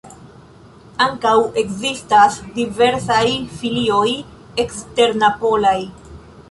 [1.05, 3.23] Ankaŭ ekzistas diversaj
[3.61, 4.09] filioj
[4.67, 5.81] eksternapolaj.